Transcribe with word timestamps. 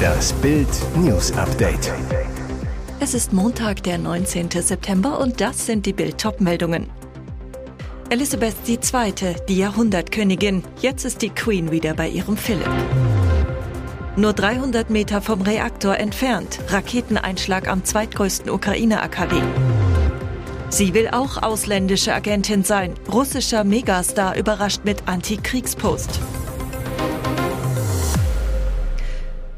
Das 0.00 0.32
Bild 0.34 0.68
News 0.96 1.32
Update. 1.32 1.92
Es 3.00 3.14
ist 3.14 3.32
Montag, 3.32 3.82
der 3.82 3.98
19. 3.98 4.50
September 4.50 5.18
und 5.20 5.40
das 5.40 5.66
sind 5.66 5.86
die 5.86 5.92
Bild 5.92 6.16
meldungen 6.40 6.88
Elisabeth 8.10 8.54
II., 8.66 9.36
die 9.48 9.58
Jahrhundertkönigin. 9.58 10.64
Jetzt 10.80 11.04
ist 11.04 11.22
die 11.22 11.30
Queen 11.30 11.70
wieder 11.70 11.94
bei 11.94 12.08
ihrem 12.08 12.36
Philipp. 12.36 12.68
Nur 14.16 14.32
300 14.32 14.90
Meter 14.90 15.22
vom 15.22 15.42
Reaktor 15.42 15.96
entfernt. 15.96 16.58
Raketeneinschlag 16.68 17.68
am 17.68 17.84
zweitgrößten 17.84 18.50
Ukraine-AKW. 18.50 19.40
Sie 20.70 20.92
will 20.92 21.08
auch 21.12 21.40
ausländische 21.40 22.12
Agentin 22.12 22.64
sein. 22.64 22.94
Russischer 23.12 23.62
Megastar 23.62 24.36
überrascht 24.36 24.80
mit 24.84 25.06
Antikriegspost. 25.06 26.18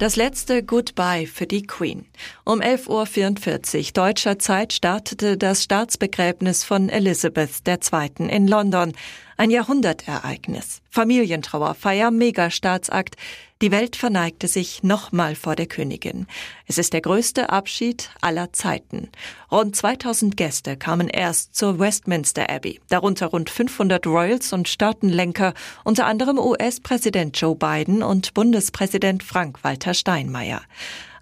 Das 0.02 0.16
letzte 0.16 0.65
Goodbye 0.65 1.29
für 1.29 1.47
die 1.47 1.62
Queen. 1.62 2.06
Um 2.44 2.60
11.44 2.60 3.78
Uhr 3.78 3.92
deutscher 3.92 4.38
Zeit 4.38 4.72
startete 4.72 5.36
das 5.36 5.62
Staatsbegräbnis 5.62 6.64
von 6.64 6.88
Elizabeth 6.88 7.66
II. 7.66 8.28
in 8.28 8.48
London. 8.48 8.92
Ein 9.36 9.50
Jahrhundertereignis. 9.50 10.82
Familientrauerfeier, 10.90 12.10
Megastaatsakt. 12.10 13.16
Die 13.62 13.70
Welt 13.70 13.95
verneigte 13.95 14.48
sich 14.48 14.82
nochmal 14.82 15.36
vor 15.36 15.54
der 15.54 15.66
Königin. 15.66 16.26
Es 16.66 16.78
ist 16.78 16.92
der 16.92 17.00
größte 17.00 17.50
Abschied 17.50 18.10
aller 18.20 18.52
Zeiten. 18.52 19.09
Rund 19.52 19.76
2000 19.76 20.36
Gäste 20.36 20.76
kamen 20.76 21.09
erst 21.09 21.54
zur 21.54 21.78
Westminster 21.78 22.50
Abbey, 22.50 22.80
darunter 22.88 23.28
rund 23.28 23.50
500 23.50 24.04
Royals 24.06 24.52
und 24.52 24.68
Staatenlenker, 24.68 25.54
unter 25.84 26.06
anderem 26.06 26.38
US-Präsident 26.38 27.40
Joe 27.40 27.54
Biden 27.54 28.02
und 28.02 28.34
Bundespräsident 28.34 29.23
Frank-Walter 29.23 29.95
Steinmeier. 29.95 30.62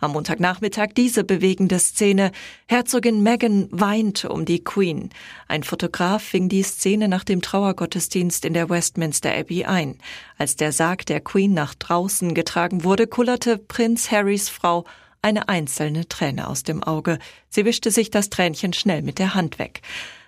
Am 0.01 0.13
Montagnachmittag 0.13 0.95
diese 0.97 1.25
bewegende 1.25 1.79
Szene. 1.79 2.33
Herzogin 2.67 3.23
Meghan 3.23 3.69
weint 3.71 4.25
um 4.25 4.47
die 4.47 4.65
Queen. 4.65 5.11
Ein 5.47 5.63
Fotograf 5.63 6.23
fing 6.23 6.49
die 6.49 6.63
Szene 6.63 7.07
nach 7.07 7.23
dem 7.23 7.43
Trauergottesdienst 7.43 8.47
in 8.47 8.55
der 8.55 8.71
Westminster 8.71 9.31
Abbey 9.37 9.67
ein. 9.67 9.99
Als 10.39 10.57
der 10.57 10.73
Sarg 10.73 11.05
der 11.05 11.21
Queen 11.21 11.53
nach 11.53 11.75
draußen 11.75 12.33
getragen 12.33 12.83
wurde, 12.83 13.07
kullerte 13.07 13.59
Prinz 13.59 14.11
Harrys 14.11 14.49
Frau 14.49 14.85
eine 15.21 15.51
einzelne 15.51 16.09
Träne 16.09 16.49
aus 16.49 16.63
dem 16.63 16.83
Auge. 16.83 17.19
Sie 17.51 17.67
wischte 17.67 17.91
sich 17.91 18.09
das 18.09 18.31
Tränchen 18.31 18.73
schnell 18.73 19.03
mit 19.03 19.19
der 19.19 19.35
Hand 19.35 19.59
weg. 19.59 19.83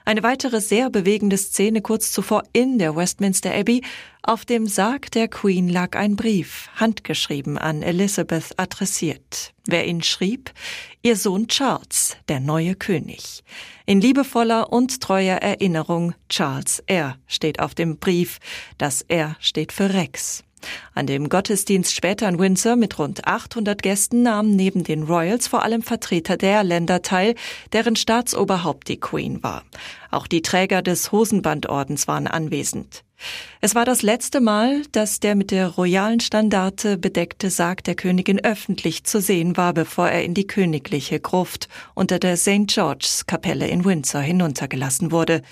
Eine 0.05 0.23
weitere 0.23 0.61
sehr 0.61 0.91
bewegende 0.91 1.37
Szene 1.39 1.81
kurz 1.81 2.11
zuvor 2.11 2.43
in 2.53 2.79
der 2.79 2.97
Westminster 2.97 3.55
Abbey. 3.55 3.83
Auf 4.23 4.45
dem 4.45 4.67
Sarg 4.67 5.11
der 5.13 5.29
Queen 5.29 5.69
lag 5.69 5.97
ein 5.97 6.17
Brief, 6.17 6.69
handgeschrieben 6.77 7.57
an 7.59 7.83
Elizabeth 7.83 8.59
adressiert. 8.59 9.53
Wer 9.67 9.87
ihn 9.87 10.03
schrieb? 10.03 10.53
Ihr 11.03 11.17
Sohn 11.17 11.47
Charles, 11.49 12.17
der 12.29 12.41
neue 12.41 12.75
König. 12.75 13.45
In 13.87 14.01
liebevoller 14.01 14.73
und 14.73 15.01
treuer 15.01 15.37
Erinnerung 15.37 16.15
Charles 16.29 16.83
R 16.87 17.17
steht 17.27 17.61
auf 17.61 17.75
dem 17.75 17.99
Brief. 17.99 18.39
Das 18.79 19.03
R 19.03 19.37
steht 19.41 19.73
für 19.73 19.95
Rex. 19.95 20.43
An 20.95 21.07
dem 21.07 21.29
Gottesdienst 21.29 21.95
später 21.95 22.29
in 22.29 22.39
Windsor 22.39 22.77
mit 22.77 22.99
rund 22.99 23.27
800 23.27 23.83
Gästen 23.83 24.23
nahmen 24.23 24.57
neben 24.57 24.85
den 24.85 25.05
Royals 25.05 25.49
vor 25.49 25.63
allem 25.63 25.83
Vertreter 25.83 26.37
der 26.37 26.65
Länder 26.65 27.03
teil, 27.03 27.35
deren 27.73 27.97
Staatsoberhaupt 27.97 28.89
die 28.89 29.01
Queen 29.01 29.43
war. 29.43 29.65
Auch 30.11 30.27
die 30.27 30.43
Träger 30.43 30.83
des 30.83 31.13
Hosenbandordens 31.13 32.07
waren 32.09 32.27
anwesend. 32.27 33.05
Es 33.61 33.75
war 33.75 33.85
das 33.85 34.03
letzte 34.03 34.41
Mal, 34.41 34.83
dass 34.93 35.21
der 35.21 35.35
mit 35.35 35.51
der 35.51 35.69
royalen 35.69 36.21
Standarte 36.21 36.99
bedeckte 36.99 37.51
Sarg 37.51 37.85
der 37.85 37.95
Königin 37.95 38.45
öffentlich 38.45 39.05
zu 39.05 39.21
sehen 39.21 39.57
war, 39.57 39.73
bevor 39.73 40.09
er 40.09 40.25
in 40.25 40.35
die 40.35 40.47
königliche 40.47 41.21
Gruft 41.21 41.69
unter 41.95 42.19
der 42.19 42.37
St. 42.37 42.67
George's 42.67 43.27
Kapelle 43.27 43.69
in 43.69 43.85
Windsor 43.85 44.21
hinuntergelassen 44.21 45.13
wurde. 45.13 45.43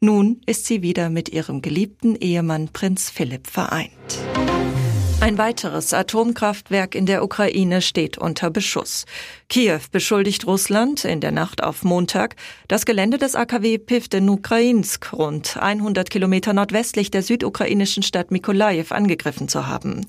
Nun 0.00 0.40
ist 0.46 0.66
sie 0.66 0.82
wieder 0.82 1.08
mit 1.08 1.30
ihrem 1.30 1.62
geliebten 1.62 2.14
Ehemann 2.16 2.68
Prinz 2.68 3.10
Philipp 3.10 3.46
vereint. 3.46 3.90
Ein 5.24 5.38
weiteres 5.38 5.94
Atomkraftwerk 5.94 6.94
in 6.94 7.06
der 7.06 7.24
Ukraine 7.24 7.80
steht 7.80 8.18
unter 8.18 8.50
Beschuss. 8.50 9.06
Kiew 9.48 9.80
beschuldigt 9.90 10.46
Russland 10.46 11.06
in 11.06 11.22
der 11.22 11.32
Nacht 11.32 11.62
auf 11.62 11.82
Montag, 11.82 12.36
das 12.68 12.84
Gelände 12.84 13.16
des 13.16 13.34
AKW 13.34 13.78
Pivden-Ukrainsk 13.78 15.14
rund 15.14 15.56
100 15.56 16.10
Kilometer 16.10 16.52
nordwestlich 16.52 17.10
der 17.10 17.22
südukrainischen 17.22 18.02
Stadt 18.02 18.32
Mikolajew 18.32 18.88
angegriffen 18.90 19.48
zu 19.48 19.66
haben. 19.66 20.04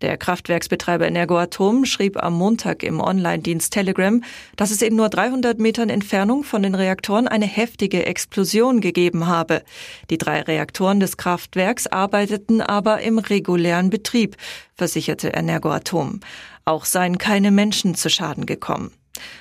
Der 0.00 0.16
Kraftwerksbetreiber 0.16 1.06
Energoatom 1.06 1.84
schrieb 1.84 2.22
am 2.22 2.34
Montag 2.34 2.82
im 2.82 3.00
Online-Dienst 3.00 3.72
Telegram, 3.72 4.22
dass 4.56 4.70
es 4.70 4.80
in 4.80 4.96
nur 4.96 5.08
300 5.10 5.58
Metern 5.58 5.90
Entfernung 5.90 6.42
von 6.42 6.62
den 6.62 6.74
Reaktoren 6.74 7.28
eine 7.28 7.46
heftige 7.46 8.06
Explosion 8.06 8.80
gegeben 8.80 9.26
habe. 9.26 9.62
Die 10.08 10.18
drei 10.18 10.40
Reaktoren 10.40 11.00
des 11.00 11.16
Kraftwerks 11.16 11.86
arbeiteten 11.86 12.62
aber 12.62 13.00
im 13.00 13.18
regulären 13.18 13.90
Betrieb, 13.90 14.36
versicherte 14.74 15.28
Energoatom. 15.28 16.20
Auch 16.64 16.86
seien 16.86 17.18
keine 17.18 17.50
Menschen 17.50 17.94
zu 17.94 18.08
Schaden 18.08 18.46
gekommen. 18.46 18.92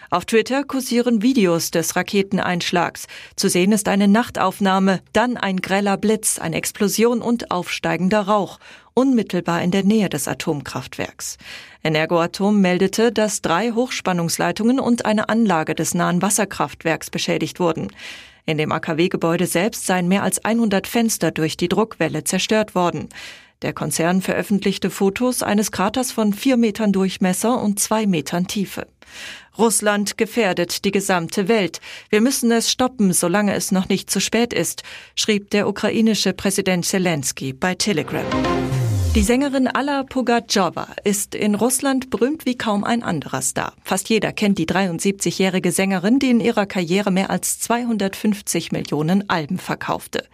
Auf 0.10 0.26
Twitter 0.26 0.64
kursieren 0.64 1.22
Videos 1.22 1.72
des 1.72 1.96
Raketeneinschlags. 1.96 3.08
Zu 3.36 3.50
sehen 3.50 3.72
ist 3.72 3.88
eine 3.88 4.08
Nachtaufnahme, 4.08 5.02
dann 5.14 5.38
ein 5.38 5.58
greller 5.58 5.98
Blitz, 5.98 6.40
eine 6.40 6.56
Explosion 6.56 7.22
und 7.22 7.52
aufsteigender 7.52 8.22
Rauch, 8.22 8.60
unmittelbar 8.94 9.62
in 9.62 9.72
der 9.72 9.84
Nähe 9.84 10.10
des 10.10 10.28
Atomkraftwerks. 10.28 11.38
Energoatom 11.84 12.60
meldete, 12.60 13.12
dass 13.12 13.42
drei 13.42 13.72
Hochspannungsleitungen 13.72 14.80
und 14.80 15.06
eine 15.06 15.30
Anlage 15.30 15.76
des 15.76 15.94
nahen 15.94 16.22
Wasserkraftwerks 16.22 17.10
beschädigt 17.10 17.60
wurden. 17.60 17.90
In 18.46 18.58
dem 18.58 18.72
AKW-Gebäude 18.72 19.46
selbst 19.46 19.86
seien 19.86 20.08
mehr 20.08 20.24
als 20.24 20.44
100 20.44 20.88
Fenster 20.88 21.32
durch 21.32 21.56
die 21.56 21.70
Druckwelle 21.70 22.24
zerstört 22.24 22.74
worden. 22.74 23.10
Der 23.62 23.74
Konzern 23.74 24.22
veröffentlichte 24.22 24.90
Fotos 24.90 25.44
eines 25.44 25.74
Kraters 25.74 26.14
von 26.14 26.32
vier 26.34 26.56
Metern 26.56 26.94
Durchmesser 26.94 27.62
und 27.62 27.78
zwei 27.80 28.08
Metern 28.08 28.48
Tiefe. 28.48 28.88
Russland 29.58 30.18
gefährdet 30.18 30.86
die 30.86 30.92
gesamte 30.92 31.50
Welt. 31.50 31.82
Wir 32.10 32.22
müssen 32.22 32.52
es 32.52 32.72
stoppen, 32.72 33.12
solange 33.12 33.54
es 33.54 33.74
noch 33.74 33.90
nicht 33.90 34.10
zu 34.10 34.22
spät 34.22 34.54
ist, 34.54 34.84
schrieb 35.16 35.50
der 35.50 35.68
ukrainische 35.68 36.32
Präsident 36.32 36.86
Zelensky 36.86 37.52
bei 37.52 37.76
Telegram. 37.76 38.26
Die 39.16 39.24
Sängerin 39.24 39.68
Alla 39.68 40.04
Pugatschowa 40.04 40.88
ist 41.04 41.34
in 41.34 41.56
Russland 41.56 42.12
berühmt 42.12 42.46
wie 42.46 42.56
kaum 42.56 42.84
ein 42.84 43.02
anderer 43.02 43.42
Star. 43.42 43.74
Fast 43.84 44.08
jeder 44.08 44.32
kennt 44.32 44.60
die 44.60 44.68
73-jährige 44.68 45.72
Sängerin, 45.72 46.20
die 46.20 46.30
in 46.30 46.40
ihrer 46.40 46.68
Karriere 46.68 47.10
mehr 47.10 47.32
als 47.32 47.60
250 47.60 48.72
Millionen 48.72 49.28
Alben 49.28 49.58
verkaufte. 49.58 50.28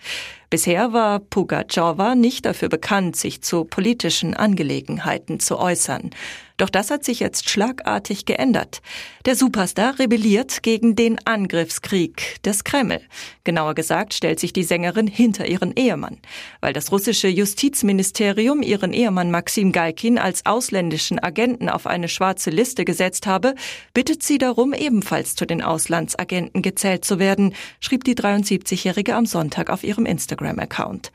Bisher 0.50 0.92
war 0.92 1.20
Pugatschowa 1.20 2.16
nicht 2.16 2.46
dafür 2.46 2.68
bekannt, 2.68 3.16
sich 3.16 3.42
zu 3.42 3.64
politischen 3.64 4.34
Angelegenheiten 4.34 5.40
zu 5.40 5.58
äußern. 5.58 6.10
Doch 6.58 6.70
das 6.70 6.92
hat 6.92 7.04
sich 7.04 7.20
jetzt 7.20 7.50
schlagartig 7.50 8.26
geändert. 8.26 8.82
Der 9.26 9.36
Superstar 9.36 10.00
rebelliert 10.00 10.64
gegen 10.64 10.96
den 10.96 11.18
Angriffskrieg 11.26 12.42
des 12.44 12.64
Kreml. 12.64 13.02
Genauer 13.44 13.76
gesagt 13.76 14.14
stellt 14.14 14.40
sich 14.40 14.54
die 14.54 14.64
Sängerin 14.64 15.08
hinter 15.08 15.48
ihren 15.48 15.76
Ehemann. 15.76 16.20
Weil 16.62 16.74
das 16.74 16.92
russische 16.92 17.28
Justizministerium 17.28 18.62
ihren 18.62 18.94
Ehemann 18.94 19.32
Maxim 19.32 19.72
Galkin 19.72 20.18
als 20.18 20.46
ausländischen 20.46 21.20
Agenten 21.20 21.70
auf 21.70 21.88
eine 21.88 22.08
schwarze 22.08 22.50
Liste 22.50 22.86
gesetzt 22.86 23.28
habe, 23.28 23.56
bittet 23.94 24.24
sie 24.24 24.38
darum, 24.38 24.74
ebenfalls 24.74 25.36
zu 25.36 25.46
den 25.46 25.62
Auslandsagenten 25.62 26.62
gezählt 26.62 27.04
zu 27.04 27.20
werden, 27.20 27.54
schrieb 27.80 28.04
die 28.04 28.16
73-Jährige 28.16 29.16
am 29.16 29.26
Sonntag 29.26 29.70
auf 29.70 29.84
ihrem 29.84 30.06
Instagram. 30.06 30.26
Instagram-Account. 30.36 31.12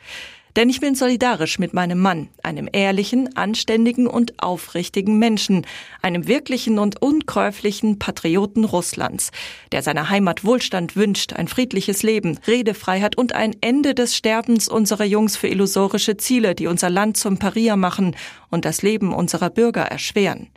Denn 0.57 0.69
ich 0.69 0.81
bin 0.81 0.95
solidarisch 0.95 1.59
mit 1.59 1.75
meinem 1.75 1.99
Mann, 2.01 2.29
einem 2.43 2.69
ehrlichen, 2.73 3.37
anständigen 3.37 4.07
und 4.07 4.43
aufrichtigen 4.43 5.19
Menschen, 5.19 5.67
einem 6.03 6.27
wirklichen 6.27 6.79
und 6.79 7.01
unkäuflichen 7.01 7.99
Patrioten 7.99 8.65
Russlands, 8.65 9.31
der 9.73 9.83
seiner 9.83 10.11
Heimat 10.11 10.45
Wohlstand 10.45 10.97
wünscht, 10.97 11.33
ein 11.33 11.49
friedliches 11.49 12.03
Leben, 12.03 12.39
Redefreiheit 12.47 13.17
und 13.17 13.35
ein 13.35 13.55
Ende 13.61 13.95
des 13.95 14.17
Sterbens 14.17 14.69
unserer 14.69 15.05
Jungs 15.05 15.37
für 15.37 15.49
illusorische 15.49 16.17
Ziele, 16.17 16.55
die 16.55 16.67
unser 16.67 16.91
Land 16.91 17.17
zum 17.17 17.39
Paria 17.39 17.77
machen 17.77 18.17
und 18.51 18.65
das 18.65 18.83
Leben 18.83 19.13
unserer 19.13 19.51
Bürger 19.51 19.83
erschweren. 19.83 20.49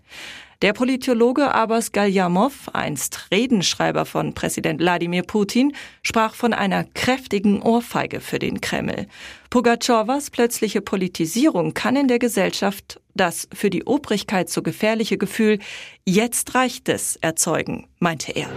Der 0.63 0.71
Politologe 0.71 1.53
Abbas 1.53 1.91
Galyamov, 1.91 2.69
einst 2.71 3.27
Redenschreiber 3.31 4.05
von 4.05 4.33
Präsident 4.33 4.79
Wladimir 4.79 5.23
Putin, 5.23 5.73
sprach 6.03 6.35
von 6.35 6.53
einer 6.53 6.85
kräftigen 6.85 7.61
Ohrfeige 7.61 8.21
für 8.21 8.39
den 8.39 8.61
Kreml. 8.61 9.07
Pugatschowas 9.49 10.29
plötzliche 10.29 10.79
Politisierung 10.79 11.73
kann 11.73 11.97
in 11.97 12.07
der 12.07 12.17
Gesellschaft 12.17 13.01
das 13.13 13.49
für 13.53 13.69
die 13.69 13.83
Obrigkeit 13.83 14.49
so 14.49 14.61
gefährliche 14.61 15.17
Gefühl, 15.17 15.59
jetzt 16.05 16.55
reicht 16.55 16.87
es, 16.87 17.17
erzeugen, 17.17 17.87
meinte 17.99 18.31
er. 18.31 18.47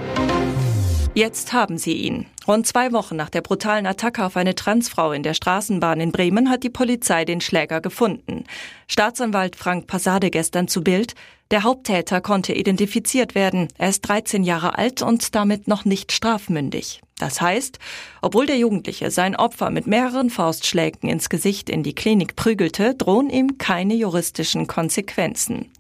Jetzt 1.17 1.55
haben 1.55 1.79
sie 1.79 1.95
ihn. 1.95 2.27
Rund 2.47 2.67
zwei 2.67 2.93
Wochen 2.93 3.17
nach 3.17 3.31
der 3.31 3.41
brutalen 3.41 3.87
Attacke 3.87 4.23
auf 4.23 4.37
eine 4.37 4.55
Transfrau 4.55 5.13
in 5.13 5.23
der 5.23 5.33
Straßenbahn 5.33 5.99
in 5.99 6.13
Bremen 6.13 6.51
hat 6.51 6.63
die 6.63 6.69
Polizei 6.69 7.25
den 7.25 7.41
Schläger 7.41 7.81
gefunden. 7.81 8.45
Staatsanwalt 8.87 9.57
Frank 9.57 9.87
Passade 9.87 10.31
gestern 10.31 10.69
zu 10.69 10.85
Bild. 10.85 11.15
Der 11.53 11.63
Haupttäter 11.63 12.21
konnte 12.21 12.53
identifiziert 12.53 13.37
werden. 13.37 13.69
Er 13.79 13.89
ist 13.89 14.01
13 14.03 14.43
Jahre 14.43 14.77
alt 14.79 15.03
und 15.03 15.35
damit 15.37 15.69
noch 15.69 15.85
nicht 15.85 16.11
strafmündig. 16.11 17.01
Das 17.19 17.41
heißt, 17.41 17.79
obwohl 18.21 18.47
der 18.47 18.59
Jugendliche 18.59 19.13
sein 19.13 19.37
Opfer 19.37 19.71
mit 19.71 19.87
mehreren 19.87 20.29
Faustschlägen 20.29 21.09
ins 21.09 21.29
Gesicht 21.29 21.71
in 21.71 21.85
die 21.85 21.95
Klinik 21.95 22.35
prügelte, 22.35 22.95
drohen 22.95 23.31
ihm 23.31 23.59
keine 23.59 23.95
juristischen 23.95 24.67
Konsequenzen. 24.67 25.71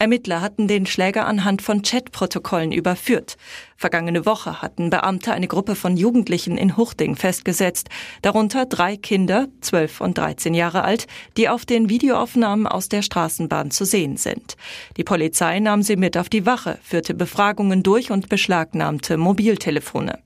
Ermittler 0.00 0.40
hatten 0.40 0.68
den 0.68 0.86
Schläger 0.86 1.26
anhand 1.26 1.60
von 1.60 1.82
Chatprotokollen 1.82 2.70
überführt. 2.70 3.36
Vergangene 3.76 4.26
Woche 4.26 4.62
hatten 4.62 4.90
Beamte 4.90 5.32
eine 5.32 5.48
Gruppe 5.48 5.74
von 5.74 5.96
Jugendlichen 5.96 6.56
in 6.56 6.76
Huchting 6.76 7.16
festgesetzt, 7.16 7.88
darunter 8.22 8.64
drei 8.64 8.96
Kinder, 8.96 9.48
zwölf 9.60 10.00
und 10.00 10.16
dreizehn 10.16 10.54
Jahre 10.54 10.84
alt, 10.84 11.08
die 11.36 11.48
auf 11.48 11.66
den 11.66 11.88
Videoaufnahmen 11.88 12.68
aus 12.68 12.88
der 12.88 13.02
Straßenbahn 13.02 13.72
zu 13.72 13.84
sehen 13.84 14.16
sind. 14.16 14.56
Die 14.96 15.02
Polizei 15.02 15.58
nahm 15.58 15.82
sie 15.82 15.96
mit 15.96 16.16
auf 16.16 16.28
die 16.28 16.46
Wache, 16.46 16.78
führte 16.80 17.14
Befragungen 17.14 17.82
durch 17.82 18.12
und 18.12 18.28
beschlagnahmte 18.28 19.16
Mobiltelefone. 19.16 20.20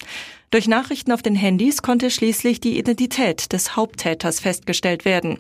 Durch 0.51 0.69
Nachrichten 0.69 1.13
auf 1.13 1.23
den 1.23 1.35
Handys 1.35 1.81
konnte 1.81 2.11
schließlich 2.11 2.61
die 2.61 2.79
Identität 2.79 3.55
des 3.55 3.75
Haupttäters 3.75 4.39
festgestellt 4.39 5.07
werden. 5.07 5.39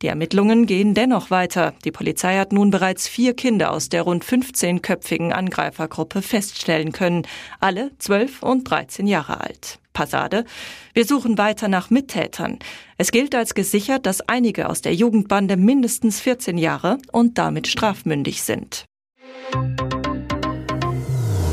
Die 0.00 0.06
Ermittlungen 0.06 0.66
gehen 0.66 0.94
dennoch 0.94 1.32
weiter. 1.32 1.74
Die 1.84 1.90
Polizei 1.90 2.38
hat 2.38 2.52
nun 2.52 2.70
bereits 2.70 3.08
vier 3.08 3.34
Kinder 3.34 3.72
aus 3.72 3.88
der 3.88 4.02
rund 4.02 4.24
15-köpfigen 4.24 5.32
Angreifergruppe 5.32 6.22
feststellen 6.22 6.92
können. 6.92 7.26
Alle 7.58 7.90
12 7.98 8.44
und 8.44 8.70
13 8.70 9.08
Jahre 9.08 9.40
alt. 9.40 9.80
Passade. 9.92 10.44
Wir 10.94 11.04
suchen 11.04 11.36
weiter 11.36 11.66
nach 11.66 11.90
Mittätern. 11.90 12.60
Es 12.96 13.10
gilt 13.10 13.34
als 13.34 13.54
gesichert, 13.54 14.06
dass 14.06 14.20
einige 14.20 14.68
aus 14.68 14.82
der 14.82 14.94
Jugendbande 14.94 15.56
mindestens 15.56 16.20
14 16.20 16.58
Jahre 16.58 16.98
und 17.10 17.36
damit 17.36 17.66
strafmündig 17.66 18.44
sind. 18.44 18.84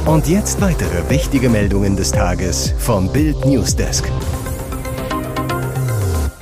Und 0.05 0.27
jetzt 0.27 0.61
weitere 0.61 1.09
wichtige 1.09 1.49
Meldungen 1.49 1.97
des 1.97 2.11
Tages 2.11 2.75
vom 2.77 3.11
Bild 3.11 3.43
Newsdesk. 3.43 4.07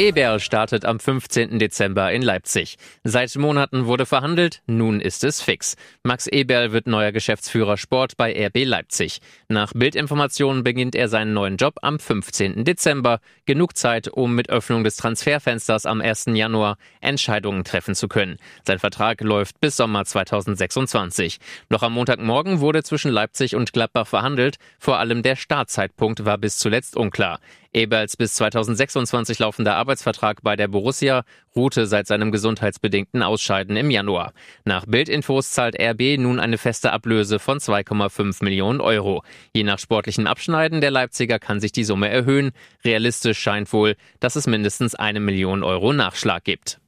Eberl 0.04 0.42
startet 0.42 0.84
am 0.84 1.00
15. 1.00 1.60
Dezember 1.60 2.12
in 2.12 2.24
Leipzig. 2.24 2.76
Seit 3.06 3.34
Monaten 3.38 3.86
wurde 3.86 4.06
verhandelt, 4.06 4.62
nun 4.68 5.00
ist 5.00 5.24
es 5.24 5.42
fix. 5.42 5.78
Max 6.04 6.28
Eberl 6.28 6.74
wird 6.74 6.88
neuer 6.88 7.14
Geschäftsführer 7.14 7.78
Sport 7.78 8.18
bei 8.18 8.34
RB 8.48 8.66
Leipzig. 8.66 9.20
Nach 9.48 9.72
Bildinformationen 9.74 10.66
beginnt 10.66 10.94
er 10.94 11.08
seinen 11.08 11.32
neuen 11.32 11.56
Job 11.56 11.76
am 11.82 12.00
15. 12.00 12.66
Dezember. 12.66 13.22
Genug 13.46 13.78
Zeit, 13.78 14.10
um 14.10 14.36
mit 14.36 14.50
Öffnung 14.50 14.84
des 14.84 14.98
Transferfensters 14.98 15.86
am 15.86 16.02
1. 16.02 16.26
Januar 16.34 16.76
Entscheidungen 17.00 17.64
treffen 17.64 17.96
zu 17.96 18.10
können. 18.10 18.36
Sein 18.68 18.80
Vertrag 18.80 19.22
läuft 19.22 19.62
bis 19.62 19.78
Sommer 19.78 20.04
2026. 20.04 21.38
Noch 21.70 21.82
am 21.82 21.94
Montagmorgen 21.94 22.60
wurde 22.60 22.84
zwischen 22.84 23.10
Leipzig 23.10 23.56
und 23.56 23.72
Gladbach 23.72 24.08
verhandelt. 24.08 24.58
Vor 24.80 25.00
allem 25.00 25.24
der 25.24 25.38
Startzeitpunkt 25.38 26.26
war 26.26 26.38
bis 26.38 26.58
zuletzt 26.58 26.98
unklar. 26.98 27.40
Eberls 27.74 28.16
bis 28.16 28.36
2026 28.36 29.40
laufender 29.40 29.76
Arbeitsvertrag 29.76 30.44
bei 30.44 30.56
der 30.56 30.68
Borussia 30.68 31.24
ruhte 31.56 31.88
seit 31.88 32.08
seinem 32.08 32.32
gesundheitsbedingten 32.32 33.24
Ausscheiden 33.24 33.76
im 33.76 33.90
Januar. 33.90 34.34
Nach 34.64 34.86
Bildinfos 34.86 35.52
zahlt 35.52 35.76
RB 35.80 36.18
nun 36.20 36.40
eine 36.40 36.58
feste 36.58 36.94
Ablöse 36.94 37.40
von 37.40 37.60
2,5 37.60 38.44
Millionen 38.44 38.82
Euro. 38.82 39.24
Je 39.54 39.64
nach 39.64 39.80
sportlichem 39.80 40.28
Abschneiden 40.28 40.82
der 40.82 40.92
Leipziger 40.92 41.40
kann 41.40 41.60
sich 41.60 41.72
die 41.72 41.84
Summe 41.84 42.10
erhöhen. 42.10 42.52
Realistisch 42.86 43.40
scheint 43.40 43.74
wohl, 43.74 43.96
dass 44.20 44.36
es 44.36 44.48
mindestens 44.48 44.96
eine 44.96 45.20
Million 45.20 45.64
Euro 45.64 45.94
Nachschlag 45.94 46.44
gibt. 46.44 46.80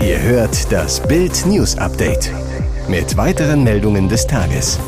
Ihr 0.00 0.22
hört 0.22 0.70
das 0.70 1.06
Bild 1.08 1.44
News 1.46 1.76
Update 1.78 2.30
mit 2.88 3.16
weiteren 3.16 3.64
Meldungen 3.64 4.08
des 4.08 4.26
Tages. 4.26 4.78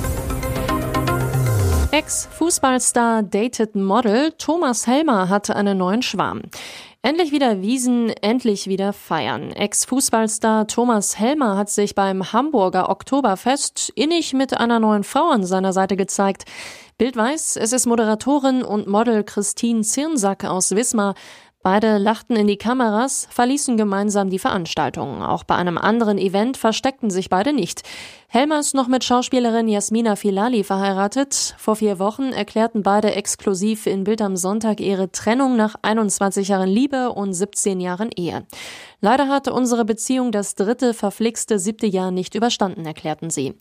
Ex-Fußballstar 1.91 3.23
dated 3.23 3.75
Model 3.75 4.33
Thomas 4.37 4.87
Helmer 4.87 5.31
hatte 5.31 5.57
einen 5.57 5.79
neuen 5.79 6.03
Schwarm. 6.03 6.43
Endlich 7.01 7.33
wieder 7.33 7.63
Wiesen, 7.63 8.11
endlich 8.11 8.67
wieder 8.67 8.93
feiern. 8.93 9.53
Ex-Fußballstar 9.53 10.67
Thomas 10.67 11.19
Helmer 11.19 11.57
hat 11.57 11.71
sich 11.71 11.95
beim 11.95 12.31
Hamburger 12.35 12.91
Oktoberfest 12.91 13.91
innig 13.95 14.35
mit 14.35 14.55
einer 14.55 14.81
neuen 14.81 15.03
Frau 15.03 15.31
an 15.31 15.45
seiner 15.45 15.73
Seite 15.73 15.97
gezeigt. 15.97 16.45
Bild 16.99 17.17
weiß, 17.17 17.57
es 17.57 17.73
ist 17.73 17.87
Moderatorin 17.87 18.63
und 18.63 18.87
Model 18.87 19.25
Christine 19.25 19.81
Zirnsack 19.81 20.45
aus 20.45 20.73
Wismar. 20.73 21.15
Beide 21.63 21.99
lachten 21.99 22.37
in 22.37 22.47
die 22.47 22.57
Kameras, 22.57 23.29
verließen 23.31 23.77
gemeinsam 23.77 24.31
die 24.31 24.39
Veranstaltung. 24.39 25.23
Auch 25.23 25.43
bei 25.43 25.57
einem 25.57 25.77
anderen 25.77 26.17
Event 26.17 26.57
versteckten 26.57 27.11
sich 27.11 27.31
beide 27.31 27.53
nicht. 27.53 27.83
Helmer 28.31 28.61
ist 28.61 28.75
noch 28.75 28.89
mit 28.89 29.05
Schauspielerin 29.05 29.69
Jasmina 29.69 30.15
Filali 30.15 30.63
verheiratet. 30.63 31.55
Vor 31.57 31.77
vier 31.77 31.99
Wochen 31.99 32.25
erklärten 32.25 32.83
beide 32.83 33.15
exklusiv 33.15 33.87
in 33.87 34.05
Bild 34.05 34.21
am 34.21 34.37
Sonntag 34.37 34.81
ihre 34.81 35.11
Trennung 35.11 35.57
nach 35.57 35.77
21 35.81 36.49
Jahren 36.49 36.69
Liebe 36.69 37.11
und 37.13 37.33
17 37.33 37.81
Jahren 37.81 38.11
Ehe. 38.15 38.45
Leider 39.01 39.29
hatte 39.29 39.55
unsere 39.55 39.87
Beziehung 39.87 40.31
das 40.31 40.57
dritte 40.57 40.93
verflixte 40.93 41.59
siebte 41.59 41.87
Jahr 41.87 42.11
nicht 42.11 42.35
überstanden, 42.35 42.85
erklärten 42.85 43.31
sie. 43.31 43.55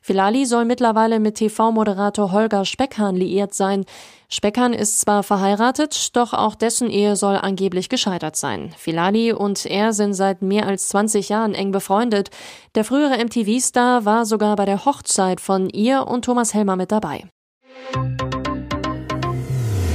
Filali 0.00 0.46
soll 0.46 0.64
mittlerweile 0.64 1.20
mit 1.20 1.34
TV-Moderator 1.34 2.32
Holger 2.32 2.64
Speckhahn 2.64 3.16
liiert 3.16 3.52
sein. 3.52 3.84
Speckhahn 4.30 4.72
ist 4.72 5.00
zwar 5.00 5.22
verheiratet, 5.22 6.16
doch 6.16 6.32
auch 6.32 6.54
dessen 6.54 6.90
Ehe 6.90 7.14
soll 7.14 7.36
angeblich 7.36 7.88
gescheitert 7.88 8.36
sein. 8.36 8.72
Filali 8.78 9.32
und 9.32 9.66
er 9.66 9.92
sind 9.92 10.14
seit 10.14 10.42
mehr 10.42 10.66
als 10.66 10.88
20 10.88 11.28
Jahren 11.28 11.54
eng 11.54 11.72
befreundet. 11.72 12.30
Der 12.74 12.84
frühere 12.84 13.22
MTV-Star 13.22 14.04
war 14.04 14.13
war 14.14 14.26
sogar 14.26 14.54
bei 14.54 14.64
der 14.64 14.84
Hochzeit 14.84 15.40
von 15.40 15.68
ihr 15.70 16.06
und 16.06 16.24
Thomas 16.24 16.54
Helmer 16.54 16.76
mit 16.76 16.92
dabei. 16.92 17.24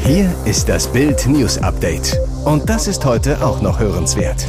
Hier 0.04 0.30
ist 0.44 0.68
das 0.68 0.92
Bild 0.92 1.26
News 1.26 1.58
Update. 1.60 2.20
Und 2.44 2.70
das 2.70 2.88
ist 2.88 3.06
heute 3.06 3.42
auch 3.42 3.62
noch 3.62 3.80
hörenswert. 3.80 4.46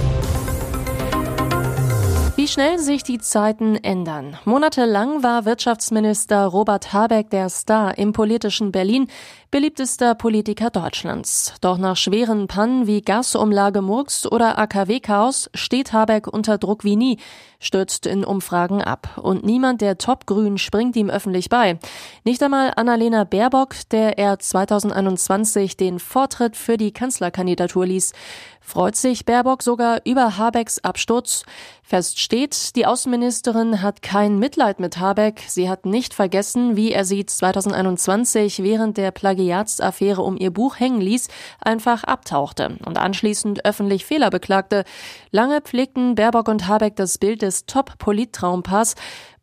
Schnell 2.50 2.81
sich 2.81 3.05
die 3.05 3.19
Zeiten 3.19 3.76
ändern. 3.76 4.37
Monatelang 4.44 5.23
war 5.23 5.44
Wirtschaftsminister 5.44 6.47
Robert 6.47 6.93
Habeck 6.93 7.31
der 7.31 7.49
Star 7.49 7.97
im 7.97 8.12
politischen 8.12 8.73
Berlin, 8.73 9.06
beliebtester 9.52 10.17
Politiker 10.17 10.70
Deutschlands. 10.70 11.55
Doch 11.61 11.79
nach 11.79 11.97
schweren 11.97 12.49
Pannen 12.49 12.88
wie 12.88 13.02
Gasumlage 13.02 13.82
Murks 13.82 14.26
oder 14.26 14.58
AKW-Chaos 14.58 15.49
steht 15.55 15.93
Habeck 15.93 16.26
unter 16.26 16.58
Druck 16.58 16.82
wie 16.82 16.97
nie, 16.97 17.19
stürzt 17.61 18.05
in 18.06 18.25
Umfragen 18.25 18.83
ab. 18.83 19.19
Und 19.23 19.45
niemand 19.45 19.80
der 19.80 19.99
Topgrün 19.99 20.59
springt 20.59 20.97
ihm 20.97 21.09
öffentlich 21.09 21.50
bei. 21.50 21.78
Nicht 22.25 22.42
einmal 22.42 22.73
Annalena 22.75 23.23
Baerbock, 23.23 23.76
der 23.92 24.19
er 24.19 24.40
2021 24.40 25.76
den 25.76 26.00
Vortritt 26.00 26.57
für 26.57 26.76
die 26.76 26.92
Kanzlerkandidatur 26.92 27.87
ließ. 27.87 28.12
Freut 28.61 28.95
sich 28.95 29.25
Baerbock 29.25 29.62
sogar 29.62 30.00
über 30.04 30.37
Habecks 30.37 30.78
Absturz? 30.78 31.45
Fest 31.83 32.21
steht, 32.21 32.39
die 32.49 32.87
Außenministerin 32.87 33.82
hat 33.82 34.00
kein 34.00 34.38
Mitleid 34.38 34.80
mit 34.80 34.99
Habeck. 34.99 35.42
Sie 35.47 35.68
hat 35.68 35.85
nicht 35.85 36.14
vergessen, 36.14 36.75
wie 36.75 36.90
er 36.90 37.04
sie 37.04 37.26
2021 37.26 38.62
während 38.62 38.97
der 38.97 39.11
Plagiatsaffäre 39.11 40.23
um 40.23 40.38
ihr 40.38 40.50
Buch 40.50 40.80
hängen 40.80 41.02
ließ, 41.02 41.28
einfach 41.61 42.04
abtauchte 42.04 42.78
und 42.87 42.97
anschließend 42.97 43.66
öffentlich 43.66 44.06
Fehler 44.06 44.30
beklagte. 44.30 44.85
Lange 45.30 45.61
pflegten 45.61 46.14
Baerbock 46.14 46.49
und 46.49 46.66
Habeck 46.66 46.97
das 46.97 47.18
Bild 47.18 47.42
des 47.42 47.66
Top-Polit-Traumpaars. 47.66 48.94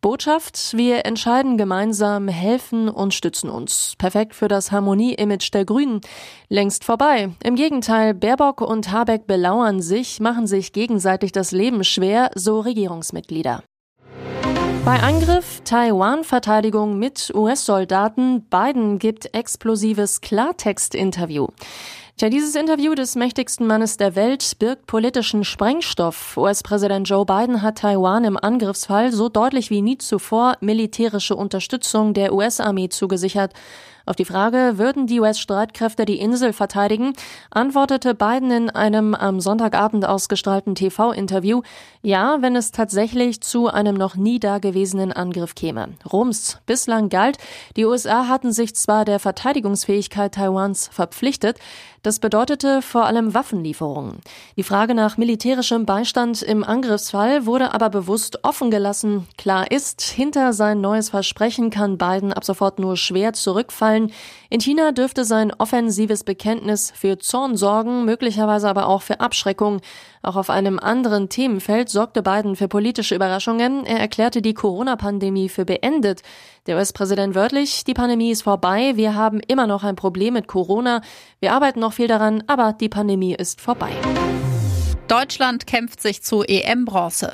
Botschaft, 0.01 0.77
wir 0.77 1.05
entscheiden 1.05 1.57
gemeinsam, 1.57 2.27
helfen 2.27 2.87
und 2.87 3.13
stützen 3.13 3.49
uns. 3.49 3.93
Perfekt 3.97 4.35
für 4.35 4.47
das 4.47 4.71
Harmonie-Image 4.71 5.53
der 5.53 5.65
Grünen. 5.65 6.01
Längst 6.49 6.83
vorbei. 6.83 7.29
Im 7.43 7.55
Gegenteil, 7.55 8.13
Baerbock 8.13 8.61
und 8.61 8.91
Habeck 8.91 9.27
belauern 9.27 9.81
sich, 9.81 10.19
machen 10.19 10.45
sich 10.47 10.71
gegenseitig 10.71 11.31
das 11.31 11.51
Leben 11.51 11.83
schwer, 11.83 12.31
so 12.35 12.59
Regierungsmitglieder. 12.59 13.63
Bei 14.85 15.01
Angriff, 15.01 15.61
Taiwan-Verteidigung 15.65 16.97
mit 16.97 17.33
US-Soldaten, 17.35 18.43
Biden 18.43 18.99
gibt 18.99 19.33
explosives 19.35 20.21
Klartext-Interview. 20.21 21.47
Tja, 22.19 22.29
dieses 22.29 22.55
Interview 22.55 22.95
des 22.95 23.15
mächtigsten 23.15 23.67
Mannes 23.67 23.97
der 23.97 24.15
Welt 24.15 24.57
birgt 24.57 24.88
politischen 24.88 25.43
Sprengstoff. 25.43 26.36
US-Präsident 26.36 27.07
Joe 27.07 27.27
Biden 27.27 27.62
hat 27.62 27.77
Taiwan 27.77 28.24
im 28.24 28.38
Angriffsfall 28.38 29.12
so 29.12 29.29
deutlich 29.29 29.69
wie 29.69 29.83
nie 29.83 30.00
zuvor 30.00 30.55
militärische 30.59 31.36
Unterstützung 31.36 32.15
der 32.15 32.33
US-Armee 32.33 32.89
zugesichert. 32.89 33.53
Auf 34.07 34.15
die 34.15 34.24
Frage, 34.24 34.77
würden 34.77 35.05
die 35.05 35.19
US-Streitkräfte 35.19 36.05
die 36.05 36.19
Insel 36.19 36.53
verteidigen, 36.53 37.12
antwortete 37.51 38.15
Biden 38.15 38.51
in 38.51 38.69
einem 38.69 39.13
am 39.13 39.41
Sonntagabend 39.41 40.05
ausgestrahlten 40.05 40.75
TV-Interview, 40.75 41.62
ja, 42.01 42.38
wenn 42.39 42.55
es 42.55 42.71
tatsächlich 42.71 43.41
zu 43.41 43.67
einem 43.67 43.95
noch 43.95 44.15
nie 44.15 44.39
dagewesenen 44.39 45.12
Angriff 45.12 45.55
käme. 45.55 45.89
Rums 46.09 46.59
bislang 46.65 47.09
galt, 47.09 47.38
die 47.75 47.83
USA 47.83 48.29
hatten 48.29 48.53
sich 48.53 48.74
zwar 48.75 49.03
der 49.03 49.19
Verteidigungsfähigkeit 49.19 50.36
Taiwans 50.36 50.88
verpflichtet, 50.88 51.57
das 52.07 52.19
bedeutete 52.19 52.81
vor 52.81 53.05
allem 53.05 53.33
Waffenlieferungen. 53.33 54.19
Die 54.55 54.63
Frage 54.63 54.93
nach 54.95 55.17
militärischem 55.17 55.85
Beistand 55.85 56.41
im 56.41 56.63
Angriffsfall 56.63 57.45
wurde 57.45 57.73
aber 57.73 57.89
bewusst 57.89 58.45
offen 58.45 58.71
gelassen. 58.71 59.27
Klar 59.37 59.69
ist, 59.71 60.01
hinter 60.01 60.53
sein 60.53 60.79
neues 60.79 61.09
Versprechen 61.09 61.69
kann 61.69 61.97
Biden 61.97 62.31
ab 62.31 62.45
sofort 62.45 62.79
nur 62.79 62.95
schwer 62.95 63.33
zurückfallen. 63.33 64.13
In 64.49 64.61
China 64.61 64.93
dürfte 64.93 65.25
sein 65.25 65.51
offensives 65.57 66.23
Bekenntnis 66.23 66.93
für 66.95 67.19
Zorn 67.19 67.57
sorgen, 67.57 68.05
möglicherweise 68.05 68.69
aber 68.69 68.87
auch 68.87 69.01
für 69.01 69.19
Abschreckung. 69.19 69.81
Auch 70.23 70.37
auf 70.37 70.49
einem 70.49 70.79
anderen 70.79 71.27
Themenfeld 71.27 71.89
sorgte 71.89 72.23
Biden 72.23 72.55
für 72.55 72.69
politische 72.69 73.15
Überraschungen. 73.15 73.85
Er 73.85 73.99
erklärte 73.99 74.41
die 74.41 74.53
Corona-Pandemie 74.53 75.49
für 75.49 75.65
beendet. 75.65 76.21
Der 76.67 76.75
US-Präsident 76.75 77.33
wörtlich, 77.33 77.85
die 77.85 77.93
Pandemie 77.93 78.31
ist 78.31 78.41
vorbei, 78.41 78.93
wir 78.95 79.15
haben 79.15 79.39
immer 79.39 79.67
noch 79.67 79.85
ein 79.85 79.95
Problem 79.95 80.33
mit 80.33 80.47
Corona, 80.47 81.01
wir 81.39 81.53
arbeiten 81.53 81.79
noch 81.79 81.93
viel 81.97 82.07
daran, 82.07 82.43
aber 82.45 82.73
die 82.73 82.89
Pandemie 82.89 83.33
ist 83.33 83.59
vorbei. 83.59 83.89
Deutschland 85.07 85.65
kämpft 85.65 86.01
sich 86.01 86.21
zu 86.21 86.43
EM-Bronze. 86.43 87.33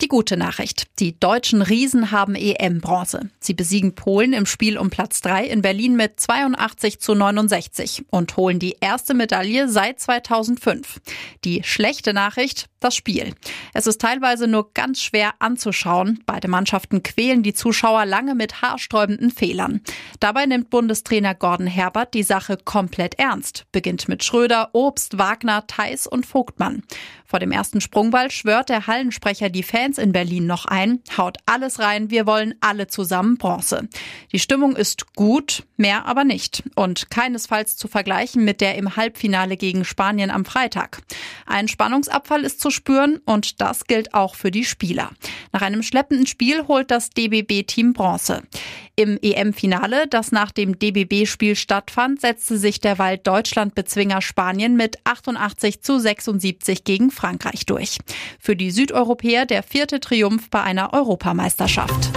Die 0.00 0.08
gute 0.08 0.38
Nachricht. 0.38 0.86
Die 0.98 1.20
deutschen 1.20 1.60
Riesen 1.60 2.10
haben 2.10 2.34
EM-Bronze. 2.34 3.28
Sie 3.38 3.52
besiegen 3.52 3.94
Polen 3.94 4.32
im 4.32 4.46
Spiel 4.46 4.78
um 4.78 4.88
Platz 4.88 5.20
3 5.20 5.44
in 5.44 5.60
Berlin 5.60 5.94
mit 5.94 6.18
82 6.18 7.00
zu 7.00 7.14
69 7.14 8.06
und 8.08 8.34
holen 8.38 8.58
die 8.58 8.76
erste 8.80 9.12
Medaille 9.12 9.68
seit 9.68 10.00
2005. 10.00 11.00
Die 11.44 11.62
schlechte 11.64 12.14
Nachricht, 12.14 12.70
das 12.80 12.96
Spiel. 12.96 13.34
Es 13.74 13.86
ist 13.86 14.00
teilweise 14.00 14.46
nur 14.46 14.72
ganz 14.72 15.02
schwer 15.02 15.34
anzuschauen. 15.38 16.22
Beide 16.24 16.48
Mannschaften 16.48 17.02
quälen 17.02 17.42
die 17.42 17.52
Zuschauer 17.52 18.06
lange 18.06 18.34
mit 18.34 18.62
haarsträubenden 18.62 19.30
Fehlern. 19.30 19.82
Dabei 20.18 20.46
nimmt 20.46 20.70
Bundestrainer 20.70 21.34
Gordon 21.34 21.66
Herbert 21.66 22.14
die 22.14 22.22
Sache 22.22 22.56
komplett 22.56 23.18
ernst. 23.18 23.66
Beginnt 23.70 24.08
mit 24.08 24.24
Schröder, 24.24 24.70
Obst, 24.72 25.18
Wagner, 25.18 25.66
Theis 25.66 26.06
und 26.06 26.24
Vogtmann. 26.24 26.82
Vor 27.30 27.38
dem 27.38 27.52
ersten 27.52 27.80
Sprungball 27.80 28.32
schwört 28.32 28.70
der 28.70 28.88
Hallensprecher 28.88 29.50
die 29.50 29.62
Fans 29.62 29.98
in 29.98 30.10
Berlin 30.10 30.48
noch 30.48 30.64
ein, 30.64 30.98
haut 31.16 31.38
alles 31.46 31.78
rein, 31.78 32.10
wir 32.10 32.26
wollen 32.26 32.56
alle 32.60 32.88
zusammen 32.88 33.36
Bronze. 33.36 33.88
Die 34.32 34.40
Stimmung 34.40 34.74
ist 34.74 35.14
gut, 35.14 35.62
mehr 35.76 36.06
aber 36.06 36.24
nicht 36.24 36.64
und 36.74 37.08
keinesfalls 37.08 37.76
zu 37.76 37.86
vergleichen 37.86 38.44
mit 38.44 38.60
der 38.60 38.74
im 38.74 38.96
Halbfinale 38.96 39.56
gegen 39.56 39.84
Spanien 39.84 40.32
am 40.32 40.44
Freitag. 40.44 41.02
Ein 41.46 41.68
Spannungsabfall 41.68 42.42
ist 42.42 42.60
zu 42.60 42.72
spüren 42.72 43.20
und 43.26 43.60
das 43.60 43.84
gilt 43.84 44.12
auch 44.12 44.34
für 44.34 44.50
die 44.50 44.64
Spieler. 44.64 45.10
Nach 45.52 45.62
einem 45.62 45.84
schleppenden 45.84 46.26
Spiel 46.26 46.66
holt 46.66 46.90
das 46.90 47.10
DBB-Team 47.10 47.92
Bronze. 47.92 48.42
Im 49.00 49.18
EM-Finale, 49.22 50.08
das 50.08 50.30
nach 50.30 50.50
dem 50.50 50.78
DBB-Spiel 50.78 51.56
stattfand, 51.56 52.20
setzte 52.20 52.58
sich 52.58 52.80
derweil 52.80 53.16
Deutschland-Bezwinger 53.16 54.20
Spanien 54.20 54.76
mit 54.76 54.98
88 55.04 55.80
zu 55.80 55.98
76 55.98 56.84
gegen 56.84 57.10
Frankreich 57.10 57.64
durch. 57.64 57.96
Für 58.38 58.56
die 58.56 58.70
Südeuropäer 58.70 59.46
der 59.46 59.62
vierte 59.62 60.00
Triumph 60.00 60.50
bei 60.50 60.60
einer 60.60 60.92
Europameisterschaft. 60.92 62.10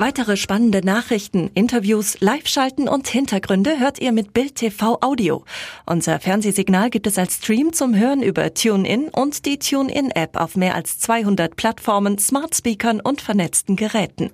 Weitere 0.00 0.36
spannende 0.36 0.84
Nachrichten, 0.84 1.50
Interviews, 1.54 2.20
Live-Schalten 2.20 2.88
und 2.88 3.08
Hintergründe 3.08 3.80
hört 3.80 4.00
ihr 4.00 4.12
mit 4.12 4.32
Bild 4.32 4.54
TV 4.54 4.98
Audio. 5.00 5.44
Unser 5.86 6.20
Fernsehsignal 6.20 6.90
gibt 6.90 7.08
es 7.08 7.18
als 7.18 7.34
Stream 7.34 7.72
zum 7.72 7.96
Hören 7.96 8.22
über 8.22 8.54
TuneIn 8.54 9.08
und 9.08 9.44
die 9.44 9.58
TuneIn-App 9.58 10.36
auf 10.36 10.54
mehr 10.54 10.76
als 10.76 11.00
200 11.00 11.56
Plattformen, 11.56 12.16
Smart 12.18 12.54
Speakern 12.54 13.00
und 13.00 13.20
vernetzten 13.20 13.74
Geräten. 13.74 14.26